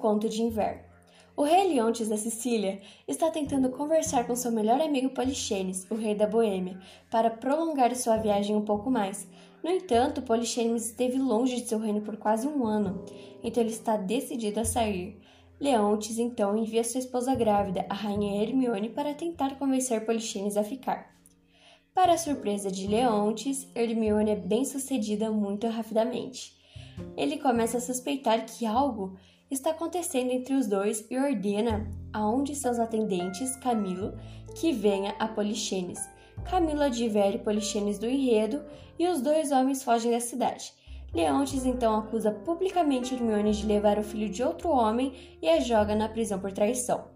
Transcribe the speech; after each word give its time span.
conto 0.00 0.28
de 0.28 0.42
inverno. 0.42 0.82
O 1.36 1.42
rei 1.42 1.68
Leontes 1.68 2.08
da 2.08 2.16
Sicília 2.16 2.80
está 3.06 3.30
tentando 3.30 3.70
conversar 3.70 4.26
com 4.26 4.34
seu 4.34 4.50
melhor 4.50 4.80
amigo 4.80 5.10
Polixenes, 5.10 5.86
o 5.90 5.94
rei 5.94 6.14
da 6.14 6.26
Boêmia, 6.26 6.78
para 7.10 7.30
prolongar 7.30 7.94
sua 7.94 8.16
viagem 8.16 8.56
um 8.56 8.64
pouco 8.64 8.90
mais. 8.90 9.28
No 9.62 9.70
entanto, 9.70 10.22
Polixenes 10.22 10.86
esteve 10.86 11.18
longe 11.18 11.56
de 11.56 11.68
seu 11.68 11.78
reino 11.78 12.00
por 12.00 12.16
quase 12.16 12.46
um 12.46 12.66
ano, 12.66 13.04
então 13.42 13.62
ele 13.62 13.72
está 13.72 13.96
decidido 13.96 14.58
a 14.60 14.64
sair. 14.64 15.18
Leontes 15.60 16.18
então 16.18 16.56
envia 16.56 16.82
sua 16.82 17.00
esposa 17.00 17.34
grávida, 17.34 17.84
a 17.88 17.94
rainha 17.94 18.42
Hermione, 18.42 18.88
para 18.88 19.14
tentar 19.14 19.58
convencer 19.58 20.04
Polixenes 20.04 20.56
a 20.56 20.64
ficar. 20.64 21.14
Para 21.94 22.14
a 22.14 22.18
surpresa 22.18 22.70
de 22.70 22.86
Leontes, 22.86 23.68
Hermione 23.74 24.30
é 24.30 24.36
bem 24.36 24.64
sucedida 24.64 25.30
muito 25.30 25.66
rapidamente. 25.68 26.58
Ele 27.16 27.38
começa 27.38 27.78
a 27.78 27.80
suspeitar 27.80 28.46
que 28.46 28.64
algo 28.64 29.16
está 29.50 29.70
acontecendo 29.70 30.30
entre 30.30 30.54
os 30.54 30.66
dois 30.66 31.04
e 31.10 31.18
ordena 31.18 31.90
a 32.12 32.28
um 32.28 32.42
de 32.42 32.54
seus 32.54 32.78
atendentes, 32.78 33.56
Camilo, 33.56 34.16
que 34.54 34.72
venha 34.72 35.14
a 35.18 35.26
Polixenes. 35.26 35.98
Camilo 36.44 36.82
advere 36.82 37.38
Polixenes 37.38 37.98
do 37.98 38.06
enredo 38.06 38.62
e 38.98 39.06
os 39.08 39.20
dois 39.20 39.50
homens 39.50 39.82
fogem 39.82 40.12
da 40.12 40.20
cidade. 40.20 40.72
Leontes 41.12 41.66
então 41.66 41.96
acusa 41.96 42.30
publicamente 42.30 43.14
Hermione 43.14 43.52
de 43.52 43.66
levar 43.66 43.98
o 43.98 44.04
filho 44.04 44.28
de 44.28 44.42
outro 44.42 44.70
homem 44.70 45.12
e 45.42 45.48
a 45.48 45.58
joga 45.58 45.94
na 45.94 46.08
prisão 46.08 46.38
por 46.38 46.52
traição, 46.52 47.08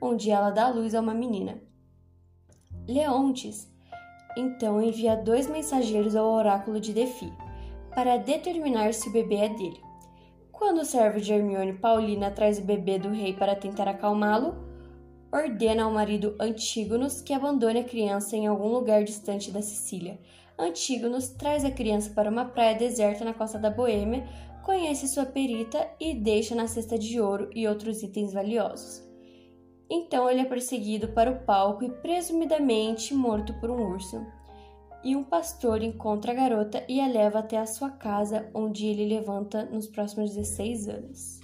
onde 0.00 0.30
ela 0.30 0.50
dá 0.50 0.68
luz 0.68 0.94
a 0.94 1.00
uma 1.00 1.14
menina. 1.14 1.62
Leontes 2.86 3.72
então 4.36 4.82
envia 4.82 5.16
dois 5.16 5.46
mensageiros 5.48 6.14
ao 6.16 6.30
oráculo 6.30 6.80
de 6.80 6.92
Defi 6.92 7.32
para 7.94 8.16
determinar 8.16 8.92
se 8.94 9.08
o 9.08 9.12
bebê 9.12 9.36
é 9.36 9.48
dele. 9.48 9.91
Quando 10.62 10.82
o 10.82 10.84
servo 10.84 11.20
de 11.20 11.32
Hermione, 11.32 11.72
Paulina, 11.72 12.30
traz 12.30 12.60
o 12.60 12.62
bebê 12.62 12.96
do 12.96 13.08
rei 13.08 13.32
para 13.32 13.56
tentar 13.56 13.88
acalmá-lo, 13.88 14.54
ordena 15.32 15.82
ao 15.82 15.90
marido 15.90 16.36
Antígonos 16.38 17.20
que 17.20 17.32
abandone 17.32 17.80
a 17.80 17.84
criança 17.84 18.36
em 18.36 18.46
algum 18.46 18.68
lugar 18.68 19.02
distante 19.02 19.50
da 19.50 19.60
Sicília. 19.60 20.20
Antígonos 20.56 21.30
traz 21.30 21.64
a 21.64 21.70
criança 21.72 22.12
para 22.14 22.30
uma 22.30 22.44
praia 22.44 22.76
deserta 22.76 23.24
na 23.24 23.34
costa 23.34 23.58
da 23.58 23.70
Boêmia, 23.70 24.24
conhece 24.62 25.08
sua 25.08 25.26
perita 25.26 25.84
e 25.98 26.14
deixa 26.14 26.54
na 26.54 26.68
cesta 26.68 26.96
de 26.96 27.20
ouro 27.20 27.50
e 27.52 27.66
outros 27.66 28.00
itens 28.00 28.32
valiosos. 28.32 29.02
Então 29.90 30.30
ele 30.30 30.42
é 30.42 30.44
perseguido 30.44 31.08
para 31.08 31.32
o 31.32 31.40
palco 31.44 31.82
e 31.82 31.90
presumidamente 31.90 33.12
morto 33.12 33.52
por 33.54 33.68
um 33.68 33.94
urso 33.94 34.24
e 35.04 35.16
um 35.16 35.24
pastor 35.24 35.82
encontra 35.82 36.32
a 36.32 36.34
garota 36.34 36.84
e 36.88 37.00
a 37.00 37.06
leva 37.06 37.40
até 37.40 37.58
a 37.58 37.66
sua 37.66 37.90
casa, 37.90 38.48
onde 38.54 38.86
ele 38.86 39.06
levanta 39.06 39.64
nos 39.64 39.86
próximos 39.86 40.34
16 40.34 40.88
anos. 40.88 41.40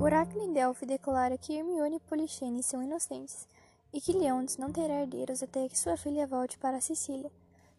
Oráculo 0.00 0.44
em 0.44 0.52
Delphi 0.52 0.84
declara 0.84 1.38
que 1.38 1.54
Hermione 1.54 1.96
e 1.96 2.00
Polixene 2.00 2.62
são 2.62 2.82
inocentes 2.82 3.48
e 3.92 4.00
que 4.00 4.12
Leontes 4.12 4.56
não 4.56 4.70
terá 4.70 5.00
herdeiros 5.00 5.42
até 5.42 5.68
que 5.68 5.78
sua 5.78 5.96
filha 5.96 6.26
volte 6.26 6.58
para 6.58 6.80
Sicília. 6.80 7.30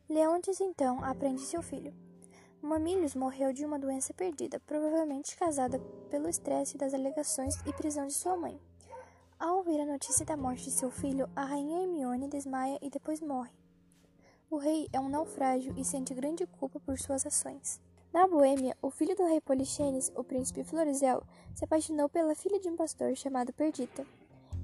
Leontes 0.10 0.62
então 0.62 1.04
aprende 1.04 1.42
seu 1.42 1.62
filho. 1.62 1.94
Mamílios 2.64 3.14
morreu 3.14 3.52
de 3.52 3.66
uma 3.66 3.78
doença 3.78 4.14
perdida, 4.14 4.58
provavelmente 4.62 5.36
causada 5.36 5.78
pelo 6.10 6.30
estresse 6.30 6.78
das 6.78 6.94
alegações 6.94 7.58
e 7.66 7.74
prisão 7.74 8.08
de 8.08 8.14
sua 8.14 8.38
mãe. 8.38 8.58
Ao 9.38 9.58
ouvir 9.58 9.82
a 9.82 9.86
notícia 9.86 10.26
da 10.26 10.38
morte 10.38 10.64
de 10.64 10.72
seu 10.72 10.90
filho, 10.90 11.30
a 11.36 11.44
rainha 11.44 11.82
Hermione 11.82 12.30
desmaia 12.30 12.80
e 12.82 12.90
depois 12.90 13.20
morre. 13.20 13.52
O 14.50 14.56
rei 14.56 14.88
é 14.94 15.00
um 15.00 15.10
naufrágio 15.10 15.74
e 15.78 15.84
sente 15.84 16.14
grande 16.14 16.48
culpa 16.48 16.80
por 16.80 16.98
suas 16.98 17.26
ações. 17.26 17.82
Na 18.14 18.26
Boêmia, 18.30 18.78
o 18.82 18.90
filho 18.90 19.14
do 19.14 19.26
rei 19.26 19.42
Polixenes, 19.42 20.10
o 20.16 20.24
príncipe 20.24 20.64
Florizel, 20.64 21.22
se 21.54 21.66
apaixonou 21.66 22.08
pela 22.08 22.34
filha 22.34 22.62
de 22.62 22.70
um 22.70 22.78
pastor 22.78 23.14
chamado 23.18 23.52
Perdita. 23.52 24.08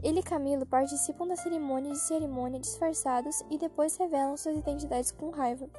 Ele 0.02 0.22
e 0.22 0.24
Camilo 0.24 0.66
participam 0.66 1.28
da 1.28 1.36
cerimônia 1.36 1.92
de 1.92 2.00
cerimônia 2.00 2.62
disfarçados 2.62 3.44
e 3.52 3.58
depois 3.58 3.98
revelam 3.98 4.38
suas 4.38 4.58
identidades 4.58 5.12
com 5.12 5.32
raiva. 5.32 5.70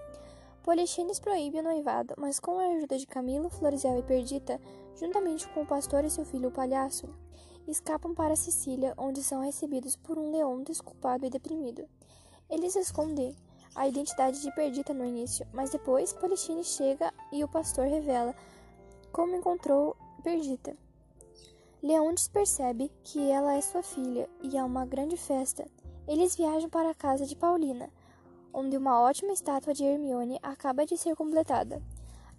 Polixenes 0.63 1.19
proíbe 1.19 1.59
o 1.59 1.63
noivado, 1.63 2.15
mas 2.19 2.39
com 2.39 2.59
a 2.59 2.67
ajuda 2.67 2.99
de 2.99 3.07
Camilo, 3.07 3.49
Florizel 3.49 3.99
e 3.99 4.03
Perdita, 4.03 4.61
juntamente 4.95 5.49
com 5.49 5.63
o 5.63 5.67
pastor 5.67 6.05
e 6.05 6.11
seu 6.11 6.25
filho 6.25 6.51
o 6.51 6.53
palhaço, 6.53 7.09
escapam 7.67 8.15
para 8.15 8.37
Sicília, 8.37 8.95
onde 8.99 9.23
são 9.23 9.43
recebidos 9.43 9.97
por 9.97 10.19
um 10.19 10.31
leão 10.31 10.63
desculpado 10.63 11.25
e 11.25 11.31
deprimido. 11.31 11.89
Eles 12.49 12.77
escondem 12.77 13.35
a 13.75 13.89
identidade 13.89 14.43
de 14.43 14.55
Perdita 14.55 14.93
no 14.93 15.05
início, 15.05 15.47
mas 15.53 15.71
depois 15.71 16.13
Polixenes 16.13 16.67
chega 16.67 17.13
e 17.33 17.43
o 17.43 17.49
pastor 17.49 17.87
revela 17.87 18.35
como 19.13 19.37
encontrou 19.37 19.97
Perdita. 20.23 20.77
Leontes 21.83 22.29
percebe 22.29 22.93
que 23.03 23.31
ela 23.31 23.55
é 23.55 23.61
sua 23.63 23.83
filha 23.83 24.29
e 24.43 24.59
há 24.59 24.65
uma 24.65 24.85
grande 24.85 25.17
festa. 25.17 25.67
Eles 26.07 26.37
viajam 26.37 26.69
para 26.69 26.91
a 26.91 26.95
casa 26.95 27.25
de 27.25 27.35
Paulina, 27.35 27.89
onde 28.53 28.77
uma 28.77 29.01
ótima 29.01 29.33
estátua 29.33 29.73
de 29.73 29.85
Hermione 29.85 30.39
acaba 30.43 30.85
de 30.85 30.97
ser 30.97 31.15
completada. 31.17 31.83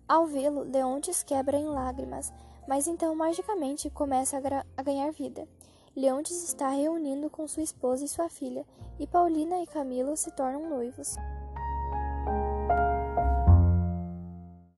Ao 0.07 0.25
vê-lo, 0.25 0.63
Leontes 0.63 1.23
quebra 1.23 1.57
em 1.57 1.66
lágrimas, 1.66 2.33
mas 2.67 2.88
então 2.88 3.16
magicamente 3.16 3.89
começa 3.89 4.38
a, 4.38 4.66
a, 4.75 4.83
ganhar 4.83 5.11
vida. 5.11 5.47
Leontes 5.95 6.44
está 6.44 6.69
reunindo 6.69 7.29
com 7.29 7.47
sua 7.47 7.63
esposa 7.63 8.05
e 8.05 8.07
sua 8.07 8.29
filha, 8.29 8.66
e 8.99 9.07
Paulina 9.07 9.61
e 9.61 9.67
Camilo 9.67 10.16
se 10.16 10.31
tornam 10.31 10.69
noivos. 10.69 11.16